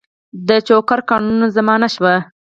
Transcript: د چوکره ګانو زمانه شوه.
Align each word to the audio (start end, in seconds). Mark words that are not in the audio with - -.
د 0.47 0.49
چوکره 0.67 1.03
ګانو 1.07 1.45
زمانه 1.57 1.87
شوه. 1.95 2.15